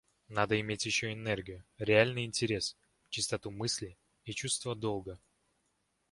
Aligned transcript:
Надо 0.29 0.59
иметь 0.59 0.87
ещё 0.87 1.13
энергию, 1.13 1.63
реальный 1.77 2.25
интерес, 2.25 2.75
чистоту 3.09 3.51
мысли 3.51 3.99
и 4.25 4.31
чувство 4.33 4.75
долга. 4.75 5.19